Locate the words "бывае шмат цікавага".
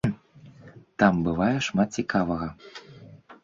1.29-2.47